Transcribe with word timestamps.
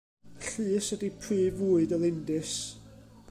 Llus 0.45 0.87
ydy 0.95 1.11
prif 1.21 1.53
fwyd 1.59 1.95
y 1.97 1.99
lindys. 2.05 2.57